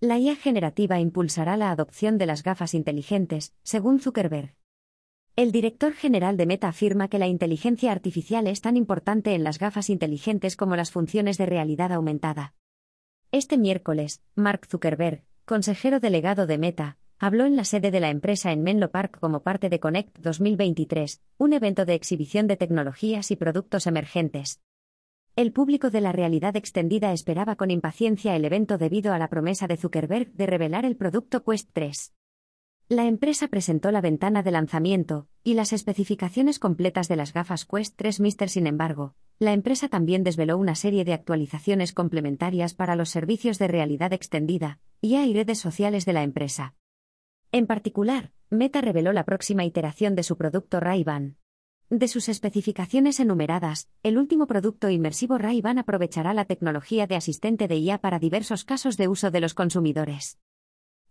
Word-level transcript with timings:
La 0.00 0.16
IA 0.16 0.36
generativa 0.36 1.00
impulsará 1.00 1.56
la 1.56 1.72
adopción 1.72 2.18
de 2.18 2.26
las 2.26 2.44
gafas 2.44 2.72
inteligentes, 2.72 3.52
según 3.64 3.98
Zuckerberg. 3.98 4.54
El 5.34 5.50
director 5.50 5.92
general 5.92 6.36
de 6.36 6.46
Meta 6.46 6.68
afirma 6.68 7.08
que 7.08 7.18
la 7.18 7.26
inteligencia 7.26 7.90
artificial 7.90 8.46
es 8.46 8.60
tan 8.60 8.76
importante 8.76 9.34
en 9.34 9.42
las 9.42 9.58
gafas 9.58 9.90
inteligentes 9.90 10.54
como 10.54 10.76
las 10.76 10.92
funciones 10.92 11.36
de 11.36 11.46
realidad 11.46 11.90
aumentada. 11.92 12.54
Este 13.32 13.58
miércoles, 13.58 14.22
Mark 14.36 14.68
Zuckerberg, 14.68 15.24
consejero 15.44 15.98
delegado 15.98 16.46
de 16.46 16.58
Meta, 16.58 16.96
habló 17.18 17.44
en 17.44 17.56
la 17.56 17.64
sede 17.64 17.90
de 17.90 17.98
la 17.98 18.10
empresa 18.10 18.52
en 18.52 18.62
Menlo 18.62 18.92
Park 18.92 19.18
como 19.18 19.42
parte 19.42 19.68
de 19.68 19.80
Connect 19.80 20.16
2023, 20.20 21.22
un 21.38 21.52
evento 21.54 21.84
de 21.84 21.94
exhibición 21.94 22.46
de 22.46 22.56
tecnologías 22.56 23.32
y 23.32 23.36
productos 23.36 23.88
emergentes. 23.88 24.60
El 25.38 25.52
público 25.52 25.90
de 25.90 26.00
la 26.00 26.10
realidad 26.10 26.56
extendida 26.56 27.12
esperaba 27.12 27.54
con 27.54 27.70
impaciencia 27.70 28.34
el 28.34 28.44
evento 28.44 28.76
debido 28.76 29.12
a 29.12 29.18
la 29.18 29.28
promesa 29.28 29.68
de 29.68 29.76
Zuckerberg 29.76 30.32
de 30.32 30.46
revelar 30.46 30.84
el 30.84 30.96
producto 30.96 31.44
Quest 31.44 31.70
3. 31.74 32.12
La 32.88 33.04
empresa 33.04 33.46
presentó 33.46 33.92
la 33.92 34.00
ventana 34.00 34.42
de 34.42 34.50
lanzamiento 34.50 35.28
y 35.44 35.54
las 35.54 35.72
especificaciones 35.72 36.58
completas 36.58 37.06
de 37.06 37.14
las 37.14 37.32
gafas 37.32 37.66
Quest 37.66 37.94
3 37.94 38.18
Mister. 38.18 38.48
Sin 38.48 38.66
embargo, 38.66 39.14
la 39.38 39.52
empresa 39.52 39.86
también 39.88 40.24
desveló 40.24 40.58
una 40.58 40.74
serie 40.74 41.04
de 41.04 41.12
actualizaciones 41.12 41.92
complementarias 41.92 42.74
para 42.74 42.96
los 42.96 43.08
servicios 43.08 43.60
de 43.60 43.68
realidad 43.68 44.12
extendida 44.12 44.80
y 45.00 45.14
y 45.14 45.34
redes 45.34 45.60
sociales 45.60 46.04
de 46.04 46.14
la 46.14 46.24
empresa. 46.24 46.74
En 47.52 47.68
particular, 47.68 48.32
Meta 48.50 48.80
reveló 48.80 49.12
la 49.12 49.24
próxima 49.24 49.64
iteración 49.64 50.16
de 50.16 50.24
su 50.24 50.36
producto 50.36 50.80
Ray-Ban. 50.80 51.36
De 51.90 52.06
sus 52.06 52.28
especificaciones 52.28 53.18
enumeradas, 53.18 53.88
el 54.02 54.18
último 54.18 54.46
producto 54.46 54.90
inmersivo 54.90 55.38
Ray-Ban 55.38 55.78
aprovechará 55.78 56.34
la 56.34 56.44
tecnología 56.44 57.06
de 57.06 57.16
asistente 57.16 57.66
de 57.66 57.78
IA 57.78 57.96
para 57.96 58.18
diversos 58.18 58.66
casos 58.66 58.98
de 58.98 59.08
uso 59.08 59.30
de 59.30 59.40
los 59.40 59.54
consumidores. 59.54 60.38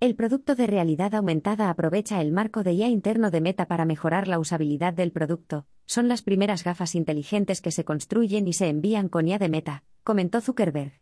El 0.00 0.16
producto 0.16 0.56
de 0.56 0.66
realidad 0.66 1.14
aumentada 1.14 1.70
aprovecha 1.70 2.20
el 2.20 2.32
marco 2.32 2.64
de 2.64 2.72
IA 2.72 2.88
interno 2.88 3.30
de 3.30 3.40
Meta 3.40 3.66
para 3.66 3.84
mejorar 3.84 4.26
la 4.26 4.40
usabilidad 4.40 4.92
del 4.92 5.12
producto. 5.12 5.68
Son 5.86 6.08
las 6.08 6.22
primeras 6.22 6.64
gafas 6.64 6.96
inteligentes 6.96 7.60
que 7.60 7.70
se 7.70 7.84
construyen 7.84 8.48
y 8.48 8.52
se 8.52 8.66
envían 8.66 9.08
con 9.08 9.28
IA 9.28 9.38
de 9.38 9.48
Meta, 9.48 9.84
comentó 10.02 10.40
Zuckerberg. 10.40 11.00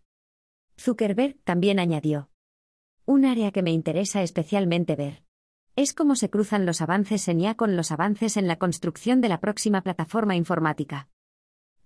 Zuckerberg 0.78 1.39
también 1.45 1.78
añadió. 1.78 2.28
Un 3.06 3.25
área 3.25 3.50
que 3.53 3.62
me 3.62 3.73
interesa 3.73 4.23
especialmente 4.23 4.97
ver. 4.97 5.25
Es 5.75 5.95
como 5.95 6.17
se 6.17 6.28
cruzan 6.28 6.67
los 6.67 6.83
avances 6.83 7.27
en 7.28 7.41
IA 7.41 7.55
con 7.55 7.77
los 7.77 7.92
avances 7.92 8.37
en 8.37 8.47
la 8.47 8.56
construcción 8.56 9.23
de 9.23 9.31
la 9.31 9.41
próxima 9.41 9.81
plataforma 9.81 10.37
informática. 10.37 11.09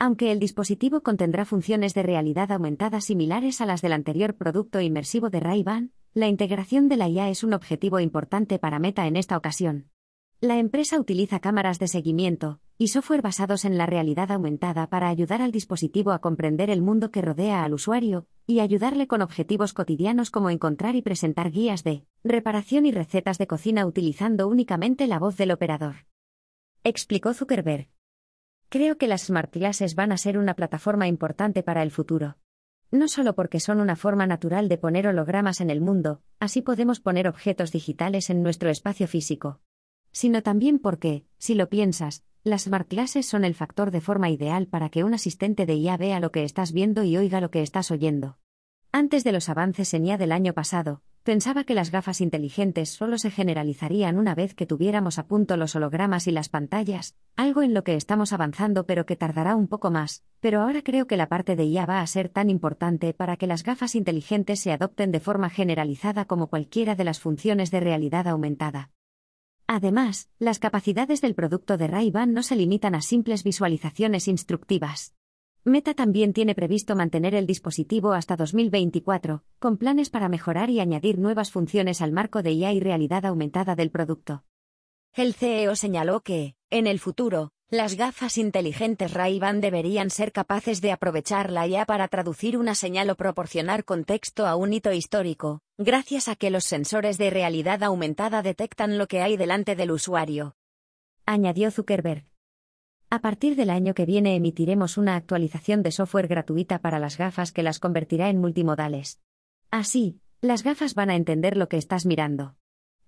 Aunque 0.00 0.32
el 0.32 0.40
dispositivo 0.40 1.02
contendrá 1.02 1.44
funciones 1.44 1.94
de 1.94 2.02
realidad 2.02 2.50
aumentada 2.50 3.00
similares 3.00 3.60
a 3.60 3.66
las 3.66 3.82
del 3.82 3.92
anterior 3.92 4.34
producto 4.34 4.80
inmersivo 4.80 5.30
de 5.30 5.38
Ray-Ban, 5.38 5.92
la 6.14 6.26
integración 6.26 6.88
de 6.88 6.96
la 6.96 7.08
IA 7.08 7.28
es 7.28 7.44
un 7.44 7.54
objetivo 7.54 8.00
importante 8.00 8.58
para 8.58 8.80
Meta 8.80 9.06
en 9.06 9.14
esta 9.14 9.36
ocasión. 9.36 9.88
La 10.40 10.58
empresa 10.58 11.00
utiliza 11.00 11.38
cámaras 11.38 11.78
de 11.78 11.88
seguimiento 11.88 12.60
y 12.76 12.88
software 12.88 13.22
basados 13.22 13.64
en 13.64 13.78
la 13.78 13.86
realidad 13.86 14.30
aumentada 14.30 14.88
para 14.88 15.08
ayudar 15.08 15.40
al 15.40 15.50
dispositivo 15.50 16.10
a 16.10 16.18
comprender 16.18 16.68
el 16.70 16.82
mundo 16.82 17.10
que 17.10 17.22
rodea 17.22 17.64
al 17.64 17.72
usuario 17.72 18.26
y 18.46 18.60
ayudarle 18.60 19.06
con 19.06 19.22
objetivos 19.22 19.72
cotidianos 19.72 20.30
como 20.30 20.50
encontrar 20.50 20.94
y 20.94 21.02
presentar 21.02 21.50
guías 21.50 21.84
de 21.84 22.04
reparación 22.28 22.86
y 22.86 22.92
recetas 22.92 23.38
de 23.38 23.46
cocina 23.46 23.86
utilizando 23.86 24.48
únicamente 24.48 25.06
la 25.06 25.18
voz 25.18 25.36
del 25.36 25.50
operador. 25.50 26.06
Explicó 26.84 27.34
Zuckerberg. 27.34 27.88
Creo 28.68 28.98
que 28.98 29.08
las 29.08 29.26
Smart 29.26 29.52
Glasses 29.54 29.94
van 29.94 30.12
a 30.12 30.18
ser 30.18 30.38
una 30.38 30.54
plataforma 30.54 31.06
importante 31.06 31.62
para 31.62 31.82
el 31.82 31.90
futuro. 31.90 32.36
No 32.90 33.08
solo 33.08 33.34
porque 33.34 33.60
son 33.60 33.80
una 33.80 33.96
forma 33.96 34.26
natural 34.26 34.68
de 34.68 34.78
poner 34.78 35.06
hologramas 35.06 35.60
en 35.60 35.70
el 35.70 35.80
mundo, 35.80 36.22
así 36.38 36.62
podemos 36.62 37.00
poner 37.00 37.28
objetos 37.28 37.72
digitales 37.72 38.30
en 38.30 38.42
nuestro 38.42 38.70
espacio 38.70 39.08
físico, 39.08 39.60
sino 40.12 40.42
también 40.42 40.78
porque, 40.78 41.24
si 41.38 41.54
lo 41.54 41.68
piensas, 41.68 42.24
las 42.42 42.62
smart 42.62 42.88
glasses 42.88 43.26
son 43.26 43.44
el 43.44 43.54
factor 43.54 43.90
de 43.90 44.00
forma 44.00 44.30
ideal 44.30 44.68
para 44.68 44.88
que 44.88 45.02
un 45.02 45.14
asistente 45.14 45.66
de 45.66 45.74
IA 45.74 45.96
vea 45.96 46.20
lo 46.20 46.30
que 46.30 46.44
estás 46.44 46.72
viendo 46.72 47.02
y 47.02 47.16
oiga 47.16 47.40
lo 47.40 47.50
que 47.50 47.62
estás 47.62 47.90
oyendo. 47.90 48.38
Antes 48.92 49.24
de 49.24 49.32
los 49.32 49.48
avances 49.48 49.92
en 49.94 50.06
IA 50.06 50.16
del 50.16 50.32
año 50.32 50.54
pasado, 50.54 51.02
pensaba 51.26 51.64
que 51.64 51.74
las 51.74 51.90
gafas 51.90 52.20
inteligentes 52.20 52.88
solo 52.88 53.18
se 53.18 53.32
generalizarían 53.32 54.16
una 54.16 54.36
vez 54.36 54.54
que 54.54 54.64
tuviéramos 54.64 55.18
a 55.18 55.26
punto 55.26 55.56
los 55.56 55.74
hologramas 55.74 56.28
y 56.28 56.30
las 56.30 56.48
pantallas, 56.48 57.16
algo 57.34 57.62
en 57.62 57.74
lo 57.74 57.82
que 57.82 57.96
estamos 57.96 58.32
avanzando 58.32 58.86
pero 58.86 59.06
que 59.06 59.16
tardará 59.16 59.56
un 59.56 59.66
poco 59.66 59.90
más, 59.90 60.22
pero 60.38 60.60
ahora 60.60 60.82
creo 60.82 61.08
que 61.08 61.16
la 61.16 61.28
parte 61.28 61.56
de 61.56 61.64
IA 61.64 61.84
va 61.84 62.00
a 62.00 62.06
ser 62.06 62.28
tan 62.28 62.48
importante 62.48 63.12
para 63.12 63.36
que 63.36 63.48
las 63.48 63.64
gafas 63.64 63.96
inteligentes 63.96 64.60
se 64.60 64.70
adopten 64.70 65.10
de 65.10 65.18
forma 65.18 65.50
generalizada 65.50 66.26
como 66.26 66.46
cualquiera 66.46 66.94
de 66.94 67.02
las 67.02 67.18
funciones 67.18 67.72
de 67.72 67.80
realidad 67.80 68.28
aumentada. 68.28 68.92
Además, 69.66 70.30
las 70.38 70.60
capacidades 70.60 71.22
del 71.22 71.34
producto 71.34 71.76
de 71.76 71.88
Ray-Ban 71.88 72.32
no 72.34 72.44
se 72.44 72.54
limitan 72.54 72.94
a 72.94 73.00
simples 73.00 73.42
visualizaciones 73.42 74.28
instructivas. 74.28 75.16
Meta 75.68 75.94
también 75.94 76.32
tiene 76.32 76.54
previsto 76.54 76.94
mantener 76.94 77.34
el 77.34 77.44
dispositivo 77.44 78.12
hasta 78.12 78.36
2024, 78.36 79.42
con 79.58 79.78
planes 79.78 80.10
para 80.10 80.28
mejorar 80.28 80.70
y 80.70 80.78
añadir 80.78 81.18
nuevas 81.18 81.50
funciones 81.50 82.00
al 82.02 82.12
marco 82.12 82.44
de 82.44 82.52
IA 82.52 82.72
y 82.72 82.78
realidad 82.78 83.26
aumentada 83.26 83.74
del 83.74 83.90
producto. 83.90 84.44
El 85.12 85.34
CEO 85.34 85.74
señaló 85.74 86.20
que, 86.20 86.54
en 86.70 86.86
el 86.86 87.00
futuro, 87.00 87.50
las 87.68 87.96
gafas 87.96 88.38
inteligentes 88.38 89.12
Ray-Ban 89.12 89.60
deberían 89.60 90.10
ser 90.10 90.30
capaces 90.30 90.80
de 90.80 90.92
aprovechar 90.92 91.50
la 91.50 91.66
IA 91.66 91.84
para 91.84 92.06
traducir 92.06 92.56
una 92.56 92.76
señal 92.76 93.10
o 93.10 93.16
proporcionar 93.16 93.84
contexto 93.84 94.46
a 94.46 94.54
un 94.54 94.72
hito 94.72 94.92
histórico, 94.92 95.62
gracias 95.78 96.28
a 96.28 96.36
que 96.36 96.50
los 96.50 96.62
sensores 96.62 97.18
de 97.18 97.30
realidad 97.30 97.82
aumentada 97.82 98.40
detectan 98.42 98.98
lo 98.98 99.08
que 99.08 99.20
hay 99.20 99.36
delante 99.36 99.74
del 99.74 99.90
usuario. 99.90 100.54
Añadió 101.24 101.72
Zuckerberg. 101.72 102.35
A 103.08 103.20
partir 103.20 103.56
del 103.56 103.70
año 103.70 103.94
que 103.94 104.06
viene 104.06 104.36
emitiremos 104.36 104.98
una 104.98 105.16
actualización 105.16 105.82
de 105.82 105.92
software 105.92 106.28
gratuita 106.28 106.80
para 106.80 106.98
las 106.98 107.18
gafas 107.18 107.52
que 107.52 107.62
las 107.62 107.78
convertirá 107.78 108.28
en 108.30 108.38
multimodales. 108.38 109.20
Así, 109.70 110.20
las 110.40 110.62
gafas 110.62 110.94
van 110.94 111.10
a 111.10 111.16
entender 111.16 111.56
lo 111.56 111.68
que 111.68 111.76
estás 111.76 112.06
mirando. 112.06 112.56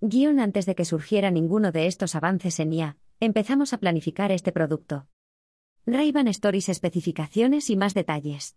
Guión 0.01 0.39
antes 0.39 0.65
de 0.65 0.75
que 0.75 0.85
surgiera 0.85 1.31
ninguno 1.31 1.71
de 1.71 1.87
estos 1.87 2.15
avances 2.15 2.59
en 2.59 2.73
IA, 2.73 2.97
Empezamos 3.21 3.73
a 3.73 3.79
planificar 3.79 4.31
este 4.31 4.53
producto. 4.53 5.05
Ray-Ban 5.85 6.29
Stories 6.29 6.69
especificaciones 6.69 7.69
y 7.69 7.75
más 7.75 7.93
detalles. 7.93 8.55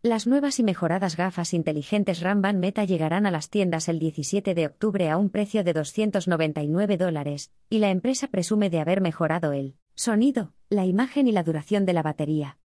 Las 0.00 0.28
nuevas 0.28 0.60
y 0.60 0.62
mejoradas 0.62 1.16
gafas 1.16 1.52
inteligentes 1.54 2.20
Ray-Ban 2.20 2.60
Meta 2.60 2.84
llegarán 2.84 3.26
a 3.26 3.32
las 3.32 3.50
tiendas 3.50 3.88
el 3.88 3.98
17 3.98 4.54
de 4.54 4.66
octubre 4.66 5.10
a 5.10 5.16
un 5.16 5.28
precio 5.28 5.64
de 5.64 5.72
299 5.72 6.98
dólares, 6.98 7.50
y 7.68 7.80
la 7.80 7.90
empresa 7.90 8.28
presume 8.28 8.70
de 8.70 8.78
haber 8.78 9.00
mejorado 9.00 9.52
el 9.52 9.74
sonido, 9.94 10.52
la 10.68 10.86
imagen 10.86 11.28
y 11.28 11.32
la 11.32 11.42
duración 11.42 11.86
de 11.86 11.92
la 11.92 12.02
batería. 12.02 12.58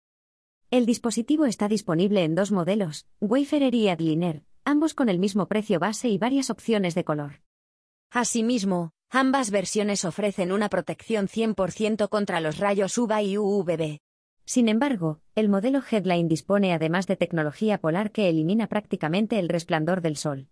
El 0.71 0.85
dispositivo 0.85 1.45
está 1.45 1.67
disponible 1.67 2.23
en 2.23 2.35
dos 2.35 2.51
modelos, 2.51 3.07
Wayfarer 3.21 3.75
y 3.75 3.89
Adliner, 3.89 4.43
ambos 4.63 4.93
con 4.93 5.09
el 5.09 5.19
mismo 5.19 5.47
precio 5.47 5.79
base 5.79 6.09
y 6.09 6.17
varias 6.17 6.49
opciones 6.49 6.95
de 6.95 7.03
color. 7.03 7.41
Asimismo, 8.11 8.95
Ambas 9.11 9.51
versiones 9.51 10.03
ofrecen 10.03 10.51
una 10.51 10.67
protección 10.67 11.27
100% 11.27 12.09
contra 12.09 12.41
los 12.41 12.57
rayos 12.57 12.97
UVA 12.97 13.21
y 13.21 13.37
UVB. 13.37 13.99
Sin 14.45 14.67
embargo, 14.67 15.21
el 15.35 15.47
modelo 15.47 15.81
Headline 15.89 16.27
dispone 16.27 16.73
además 16.73 17.07
de 17.07 17.15
tecnología 17.15 17.79
polar 17.79 18.11
que 18.11 18.29
elimina 18.29 18.67
prácticamente 18.67 19.39
el 19.39 19.49
resplandor 19.49 20.01
del 20.01 20.17
sol. 20.17 20.49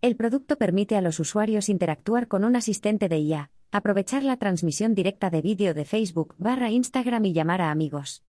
El 0.00 0.16
producto 0.16 0.56
permite 0.56 0.96
a 0.96 1.00
los 1.00 1.20
usuarios 1.20 1.68
interactuar 1.68 2.28
con 2.28 2.44
un 2.44 2.56
asistente 2.56 3.08
de 3.08 3.18
IA, 3.18 3.50
aprovechar 3.72 4.22
la 4.22 4.36
transmisión 4.36 4.94
directa 4.94 5.30
de 5.30 5.42
vídeo 5.42 5.74
de 5.74 5.84
Facebook 5.84 6.34
barra 6.38 6.70
Instagram 6.70 7.24
y 7.26 7.32
llamar 7.32 7.60
a 7.60 7.70
amigos. 7.70 8.24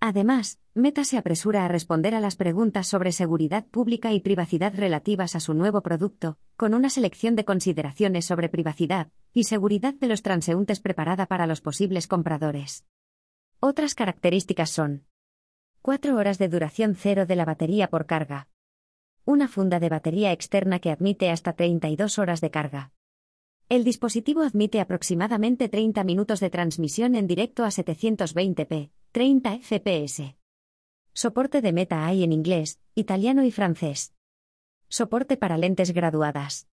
Además, 0.00 0.60
Meta 0.74 1.04
se 1.04 1.16
apresura 1.16 1.64
a 1.64 1.68
responder 1.68 2.14
a 2.14 2.20
las 2.20 2.36
preguntas 2.36 2.86
sobre 2.86 3.12
seguridad 3.12 3.66
pública 3.66 4.12
y 4.12 4.20
privacidad 4.20 4.74
relativas 4.74 5.34
a 5.34 5.40
su 5.40 5.54
nuevo 5.54 5.80
producto, 5.80 6.38
con 6.56 6.74
una 6.74 6.90
selección 6.90 7.34
de 7.34 7.46
consideraciones 7.46 8.26
sobre 8.26 8.48
privacidad 8.48 9.08
y 9.32 9.44
seguridad 9.44 9.94
de 9.94 10.06
los 10.06 10.22
transeúntes 10.22 10.80
preparada 10.80 11.26
para 11.26 11.46
los 11.46 11.60
posibles 11.60 12.06
compradores. 12.08 12.84
Otras 13.58 13.94
características 13.94 14.70
son 14.70 15.06
4 15.80 16.16
horas 16.16 16.38
de 16.38 16.48
duración 16.48 16.94
cero 16.94 17.26
de 17.26 17.36
la 17.36 17.44
batería 17.44 17.88
por 17.88 18.06
carga. 18.06 18.48
Una 19.24 19.48
funda 19.48 19.80
de 19.80 19.88
batería 19.88 20.32
externa 20.32 20.78
que 20.78 20.90
admite 20.90 21.30
hasta 21.30 21.54
32 21.54 22.18
horas 22.18 22.40
de 22.40 22.50
carga. 22.50 22.92
El 23.68 23.82
dispositivo 23.82 24.42
admite 24.42 24.80
aproximadamente 24.80 25.68
30 25.68 26.04
minutos 26.04 26.38
de 26.38 26.50
transmisión 26.50 27.16
en 27.16 27.26
directo 27.26 27.64
a 27.64 27.68
720p, 27.68 28.90
30 29.10 29.58
fps. 29.58 30.36
Soporte 31.12 31.60
de 31.60 31.72
Meta 31.72 32.06
hay 32.06 32.22
en 32.22 32.32
inglés, 32.32 32.78
italiano 32.94 33.42
y 33.42 33.50
francés. 33.50 34.14
Soporte 34.88 35.36
para 35.36 35.58
lentes 35.58 35.90
graduadas. 35.92 36.68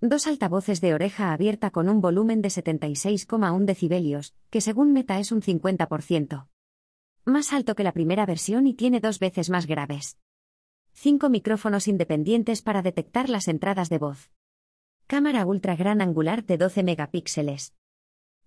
Dos 0.00 0.26
altavoces 0.26 0.80
de 0.80 0.94
oreja 0.94 1.34
abierta 1.34 1.70
con 1.70 1.90
un 1.90 2.00
volumen 2.00 2.40
de 2.40 2.48
76,1 2.48 3.66
decibelios, 3.66 4.34
que 4.48 4.62
según 4.62 4.94
Meta 4.94 5.18
es 5.18 5.30
un 5.30 5.42
50%. 5.42 6.48
Más 7.26 7.52
alto 7.52 7.74
que 7.74 7.84
la 7.84 7.92
primera 7.92 8.24
versión 8.24 8.66
y 8.66 8.72
tiene 8.72 9.00
dos 9.00 9.18
veces 9.18 9.50
más 9.50 9.66
graves. 9.66 10.16
5 10.94 11.28
micrófonos 11.28 11.86
independientes 11.86 12.62
para 12.62 12.80
detectar 12.80 13.28
las 13.28 13.46
entradas 13.46 13.90
de 13.90 13.98
voz. 13.98 14.30
Cámara 15.06 15.44
ultra 15.44 15.76
gran 15.76 16.00
angular 16.00 16.46
de 16.46 16.56
12 16.56 16.82
megapíxeles. 16.82 17.74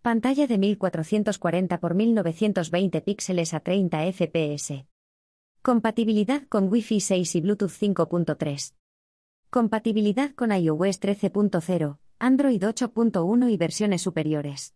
Pantalla 0.02 0.48
de 0.48 0.58
1440 0.58 1.76
x 1.76 1.96
1920 1.96 3.02
píxeles 3.02 3.54
a 3.54 3.60
30 3.60 4.12
fps. 4.12 4.86
Compatibilidad 5.62 6.48
con 6.50 6.70
Wi-Fi 6.70 7.00
6 7.00 7.36
y 7.36 7.42
Bluetooth 7.42 7.70
5.3. 7.70 8.74
Compatibilidad 9.52 10.34
con 10.34 10.52
iOS 10.52 11.00
13.0, 11.00 12.00
Android 12.18 12.64
8.1 12.64 13.52
y 13.52 13.58
versiones 13.58 14.02
superiores. 14.02 14.74